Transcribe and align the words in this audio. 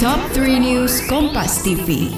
Top 0.00 0.16
3 0.32 0.64
News 0.64 1.04
Kompas 1.12 1.60
TV. 1.60 2.08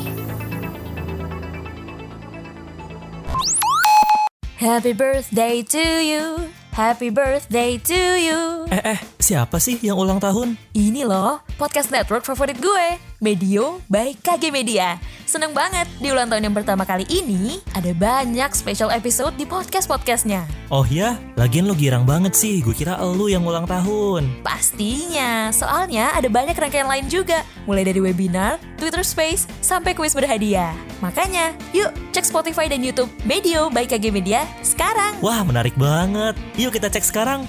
Happy 4.54 4.94
birthday 4.94 5.66
to 5.66 5.82
you. 5.82 6.46
Happy 6.70 7.10
birthday 7.10 7.82
to 7.82 8.00
you. 8.22 8.70
Eh, 8.70 8.94
eh, 8.94 8.98
siapa 9.18 9.58
sih 9.58 9.82
yang 9.82 9.98
ulang 9.98 10.22
tahun? 10.22 10.54
Ini 10.70 11.02
loh, 11.02 11.42
podcast 11.58 11.90
network 11.90 12.22
favorit 12.22 12.62
gue, 12.62 12.86
Medio 13.22 13.78
by 13.86 14.18
KG 14.18 14.50
Media. 14.50 14.98
Seneng 15.30 15.54
banget, 15.54 15.86
di 16.02 16.10
ulang 16.10 16.26
tahun 16.26 16.50
yang 16.50 16.56
pertama 16.58 16.82
kali 16.82 17.06
ini, 17.06 17.62
ada 17.70 17.94
banyak 17.94 18.50
special 18.50 18.90
episode 18.90 19.38
di 19.38 19.46
podcast-podcastnya. 19.46 20.42
Oh 20.74 20.82
ya, 20.90 21.14
lagian 21.38 21.70
lo 21.70 21.78
girang 21.78 22.02
banget 22.02 22.34
sih. 22.34 22.58
Gue 22.66 22.74
kira 22.74 22.98
elu 22.98 23.30
yang 23.30 23.46
ulang 23.46 23.62
tahun. 23.62 24.26
Pastinya, 24.42 25.54
soalnya 25.54 26.10
ada 26.18 26.26
banyak 26.26 26.58
rangkaian 26.58 26.90
lain 26.90 27.06
juga. 27.06 27.46
Mulai 27.62 27.86
dari 27.86 28.02
webinar, 28.02 28.58
Twitter 28.74 29.06
Space, 29.06 29.46
sampai 29.62 29.94
kuis 29.94 30.18
berhadiah. 30.18 30.74
Makanya, 30.98 31.54
yuk 31.70 31.94
cek 32.10 32.26
Spotify 32.26 32.66
dan 32.66 32.82
Youtube 32.82 33.08
Medio 33.22 33.70
by 33.70 33.86
KG 33.86 34.10
Media 34.10 34.42
sekarang. 34.66 35.14
Wah, 35.22 35.46
menarik 35.46 35.78
banget. 35.78 36.34
Yuk 36.58 36.74
kita 36.74 36.90
cek 36.90 37.06
sekarang. 37.06 37.46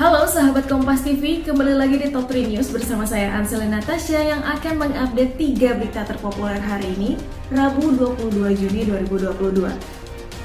Halo 0.00 0.24
sahabat 0.24 0.64
Kompas 0.64 1.04
TV, 1.04 1.44
kembali 1.44 1.76
lagi 1.76 2.00
di 2.00 2.08
Top 2.08 2.24
3 2.24 2.56
News 2.56 2.72
bersama 2.72 3.04
saya 3.04 3.36
Ansel 3.36 3.68
Natasha 3.68 4.16
yang 4.16 4.40
akan 4.40 4.80
mengupdate 4.80 5.36
3 5.36 5.76
berita 5.76 6.08
terpopuler 6.08 6.56
hari 6.56 6.96
ini, 6.96 7.20
Rabu 7.52 7.92
22 7.92 8.32
Juni 8.56 8.88
2022. 8.88 9.68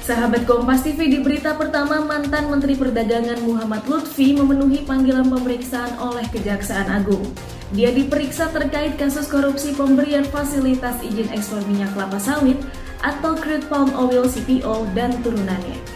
Sahabat 0.03 0.43
Kompas 0.43 0.83
TV 0.83 1.07
di 1.07 1.23
berita 1.23 1.55
pertama 1.55 2.03
mantan 2.03 2.51
Menteri 2.51 2.75
Perdagangan 2.75 3.39
Muhammad 3.47 3.87
Lutfi 3.87 4.35
memenuhi 4.35 4.83
panggilan 4.83 5.31
pemeriksaan 5.31 6.03
oleh 6.03 6.27
Kejaksaan 6.35 6.91
Agung. 6.91 7.23
Dia 7.71 7.95
diperiksa 7.95 8.51
terkait 8.51 8.99
kasus 8.99 9.31
korupsi 9.31 9.71
pemberian 9.71 10.27
fasilitas 10.27 10.99
izin 10.99 11.31
ekspor 11.31 11.63
minyak 11.63 11.95
kelapa 11.95 12.19
sawit 12.19 12.59
atau 12.99 13.39
crude 13.39 13.63
palm 13.71 13.95
oil 13.95 14.27
CPO 14.27 14.83
dan 14.91 15.15
turunannya. 15.23 15.94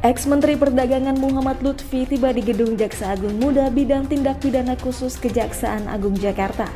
Ex-Menteri 0.00 0.56
Perdagangan 0.56 1.12
Muhammad 1.20 1.60
Lutfi 1.60 2.08
tiba 2.08 2.32
di 2.32 2.40
Gedung 2.40 2.72
Jaksa 2.72 3.12
Agung 3.12 3.36
Muda 3.36 3.68
Bidang 3.68 4.08
Tindak 4.08 4.40
Pidana 4.40 4.72
Khusus 4.72 5.20
Kejaksaan 5.20 5.84
Agung 5.92 6.16
Jakarta. 6.16 6.72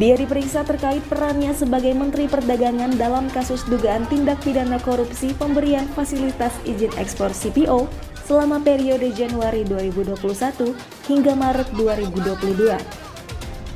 Dia 0.00 0.16
diperiksa 0.16 0.64
terkait 0.64 1.04
perannya 1.12 1.52
sebagai 1.52 1.92
Menteri 1.92 2.24
Perdagangan 2.24 2.96
dalam 2.96 3.28
kasus 3.28 3.68
dugaan 3.68 4.08
tindak 4.08 4.40
pidana 4.40 4.80
korupsi 4.80 5.36
pemberian 5.36 5.84
fasilitas 5.92 6.56
izin 6.64 6.88
ekspor 6.96 7.36
CPO 7.36 7.84
selama 8.24 8.64
periode 8.64 9.12
Januari 9.12 9.68
2021 9.68 10.72
hingga 11.04 11.36
Maret 11.36 11.68
2022. 11.76 12.80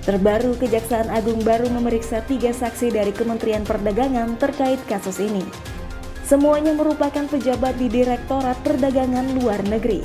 Terbaru, 0.09 0.57
Kejaksaan 0.57 1.13
Agung 1.13 1.45
baru 1.45 1.69
memeriksa 1.69 2.25
tiga 2.25 2.57
saksi 2.57 2.89
dari 2.89 3.13
Kementerian 3.13 3.69
Perdagangan 3.69 4.41
terkait 4.41 4.81
kasus 4.89 5.21
ini. 5.21 5.74
Semuanya 6.25 6.73
merupakan 6.73 7.29
pejabat 7.29 7.77
di 7.77 7.93
Direktorat 7.93 8.57
Perdagangan 8.65 9.37
Luar 9.37 9.61
Negeri. 9.69 10.01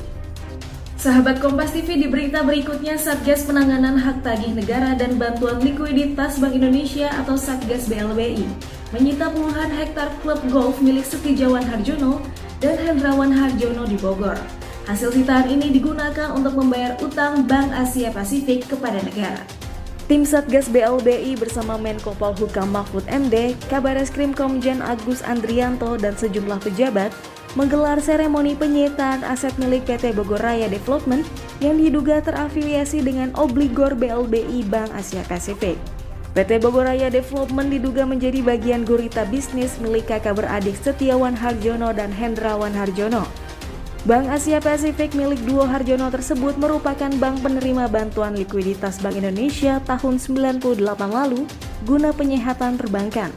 Sahabat 1.00 1.40
Kompas 1.40 1.72
TV 1.72 1.96
di 1.96 2.12
berita 2.12 2.44
berikutnya 2.44 3.00
Satgas 3.00 3.48
Penanganan 3.48 3.96
Hak 3.96 4.20
Tagih 4.20 4.52
Negara 4.52 4.92
dan 5.00 5.16
Bantuan 5.16 5.64
Likuiditas 5.64 6.36
Bank 6.36 6.52
Indonesia 6.52 7.08
atau 7.24 7.40
Satgas 7.40 7.88
BLBI 7.88 8.44
menyita 8.92 9.32
puluhan 9.32 9.72
hektar 9.72 10.12
klub 10.20 10.44
golf 10.52 10.76
milik 10.84 11.08
Setijawan 11.08 11.64
Harjono 11.64 12.20
dan 12.60 12.76
Hendrawan 12.76 13.32
Harjono 13.32 13.88
di 13.88 13.96
Bogor. 13.96 14.36
Hasil 14.84 15.16
sitaan 15.16 15.48
ini 15.48 15.72
digunakan 15.72 16.36
untuk 16.36 16.52
membayar 16.52 17.00
utang 17.00 17.48
Bank 17.48 17.72
Asia 17.72 18.12
Pasifik 18.12 18.68
kepada 18.68 19.00
negara. 19.00 19.40
Tim 20.10 20.26
Satgas 20.26 20.66
BLBI 20.66 21.38
bersama 21.38 21.78
Menko 21.78 22.18
Polhukam 22.18 22.74
Mahfud 22.74 23.06
MD, 23.06 23.54
Kabar 23.70 23.94
Eskrim 23.94 24.34
Komjen 24.34 24.82
Agus 24.82 25.22
Andrianto 25.22 25.94
dan 25.94 26.18
sejumlah 26.18 26.58
pejabat 26.66 27.14
menggelar 27.54 28.02
seremoni 28.02 28.58
penyitaan 28.58 29.22
aset 29.22 29.54
milik 29.62 29.86
PT 29.86 30.10
Bogor 30.18 30.42
Raya 30.42 30.66
Development 30.66 31.22
yang 31.62 31.78
diduga 31.78 32.18
terafiliasi 32.26 33.06
dengan 33.06 33.30
obligor 33.38 33.94
BLBI 33.94 34.66
Bank 34.66 34.90
Asia 34.98 35.22
Pasifik. 35.30 35.78
PT 36.34 36.58
Bogor 36.58 36.90
Raya 36.90 37.06
Development 37.06 37.70
diduga 37.70 38.02
menjadi 38.02 38.42
bagian 38.42 38.82
gurita 38.82 39.22
bisnis 39.30 39.78
milik 39.78 40.10
kakak 40.10 40.42
beradik 40.42 40.74
Setiawan 40.74 41.38
Harjono 41.38 41.94
dan 41.94 42.10
Hendrawan 42.10 42.74
Harjono. 42.74 43.30
Bank 44.00 44.32
Asia 44.32 44.64
Pasifik 44.64 45.12
milik 45.12 45.44
duo 45.44 45.68
Harjono 45.68 46.08
tersebut 46.08 46.56
merupakan 46.56 47.12
bank 47.20 47.44
penerima 47.44 47.84
bantuan 47.84 48.32
likuiditas 48.32 48.96
Bank 48.96 49.20
Indonesia 49.20 49.76
tahun 49.84 50.16
98 50.16 50.80
lalu 51.12 51.44
guna 51.84 52.08
penyehatan 52.16 52.80
perbankan. 52.80 53.28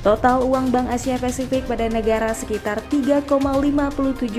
Total 0.00 0.40
uang 0.40 0.72
Bank 0.72 0.88
Asia 0.88 1.20
Pasifik 1.20 1.68
pada 1.68 1.92
negara 1.92 2.32
sekitar 2.32 2.80
3,57 2.88 3.28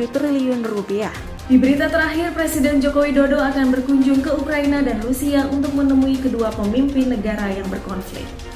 triliun 0.10 0.66
rupiah. 0.66 1.14
Di 1.46 1.62
berita 1.62 1.86
terakhir, 1.86 2.34
Presiden 2.34 2.82
Joko 2.82 3.06
Widodo 3.06 3.38
akan 3.38 3.78
berkunjung 3.78 4.26
ke 4.26 4.34
Ukraina 4.34 4.82
dan 4.82 5.06
Rusia 5.06 5.46
untuk 5.54 5.78
menemui 5.78 6.18
kedua 6.18 6.50
pemimpin 6.50 7.14
negara 7.14 7.54
yang 7.54 7.70
berkonflik. 7.70 8.53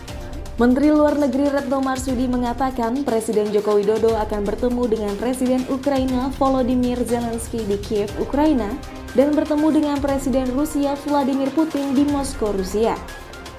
Menteri 0.58 0.90
Luar 0.90 1.14
Negeri 1.14 1.54
Retno 1.54 1.78
Marsudi 1.86 2.26
mengatakan 2.26 3.06
Presiden 3.06 3.54
Joko 3.54 3.78
Widodo 3.78 4.18
akan 4.18 4.42
bertemu 4.42 4.90
dengan 4.90 5.14
Presiden 5.22 5.62
Ukraina 5.70 6.34
Volodymyr 6.34 6.98
Zelensky 7.06 7.62
di 7.62 7.78
Kiev, 7.78 8.10
Ukraina, 8.18 8.66
dan 9.14 9.38
bertemu 9.38 9.70
dengan 9.70 10.02
Presiden 10.02 10.50
Rusia 10.58 10.98
Vladimir 11.06 11.54
Putin 11.54 11.94
di 11.94 12.10
Moskow, 12.10 12.58
Rusia. 12.58 12.98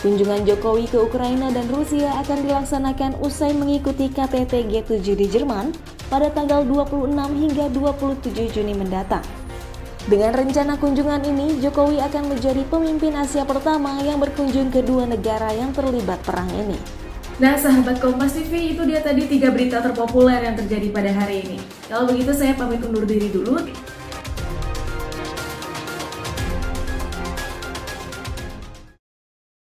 Kunjungan 0.02 0.42
Jokowi 0.42 0.90
ke 0.90 0.98
Ukraina 0.98 1.54
dan 1.54 1.70
Rusia 1.70 2.18
akan 2.18 2.42
dilaksanakan 2.42 3.22
usai 3.22 3.54
mengikuti 3.54 4.10
KTT 4.10 4.66
G7 4.66 4.98
di 5.14 5.26
Jerman 5.30 5.70
pada 6.10 6.34
tanggal 6.34 6.66
26 6.66 7.14
hingga 7.14 7.70
27 7.78 8.50
Juni 8.50 8.74
mendatang. 8.74 9.37
Dengan 10.08 10.32
rencana 10.32 10.80
kunjungan 10.80 11.20
ini, 11.20 11.60
Jokowi 11.60 12.00
akan 12.00 12.32
menjadi 12.32 12.64
pemimpin 12.64 13.12
Asia 13.12 13.44
pertama 13.44 14.00
yang 14.00 14.16
berkunjung 14.16 14.72
ke 14.72 14.80
dua 14.80 15.04
negara 15.04 15.52
yang 15.52 15.68
terlibat 15.76 16.24
perang 16.24 16.48
ini. 16.56 16.80
Nah, 17.36 17.60
sahabat 17.60 18.00
Kompas 18.00 18.32
TV, 18.32 18.72
itu 18.72 18.88
dia 18.88 19.04
tadi 19.04 19.28
tiga 19.28 19.52
berita 19.52 19.84
terpopuler 19.84 20.40
yang 20.48 20.56
terjadi 20.56 20.88
pada 20.88 21.12
hari 21.12 21.44
ini. 21.44 21.60
Kalau 21.92 22.08
begitu, 22.08 22.32
saya 22.32 22.56
pamit 22.56 22.80
undur 22.80 23.04
diri 23.04 23.28
dulu. 23.28 23.60